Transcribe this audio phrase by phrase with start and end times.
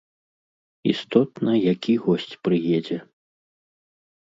[0.93, 2.97] Істотна, які госць прыедзе.